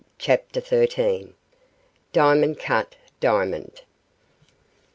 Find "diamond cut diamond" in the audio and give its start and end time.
2.11-3.53